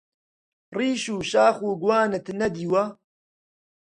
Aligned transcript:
ڕیش 0.75 1.03
و 1.13 1.17
شاخ 1.31 1.57
و 1.67 1.71
گوانت 1.81 2.25
نەدیوە؟! 2.39 2.83